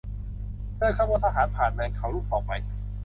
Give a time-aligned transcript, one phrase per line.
[0.77, 2.51] เดินขบวนทหารผ่านเนินเขาลูกต่อไป